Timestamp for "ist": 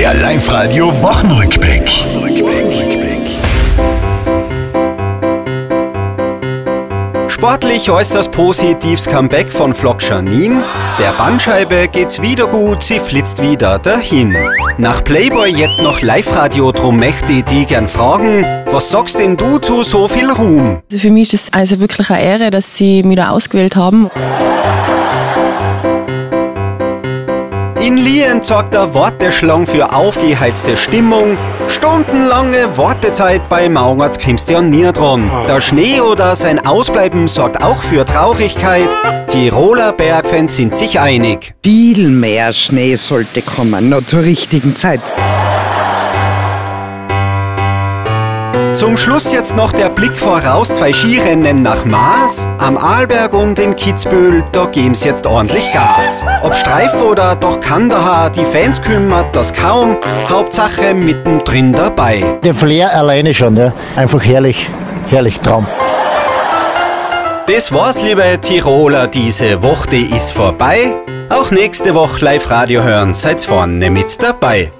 21.34-21.48, 69.96-70.30